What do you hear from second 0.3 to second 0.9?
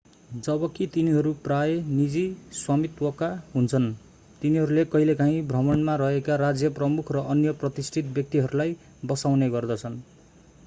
जबकि